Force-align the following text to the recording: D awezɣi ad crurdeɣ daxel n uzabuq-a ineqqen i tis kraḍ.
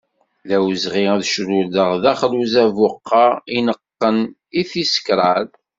D 0.47 0.49
awezɣi 0.55 1.03
ad 1.13 1.21
crurdeɣ 1.31 1.91
daxel 2.03 2.31
n 2.35 2.39
uzabuq-a 2.43 3.25
ineqqen 3.57 4.17
i 4.59 4.63
tis 4.69 4.93
kraḍ. 5.05 5.47